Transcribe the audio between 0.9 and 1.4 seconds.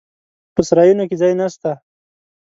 کې ځای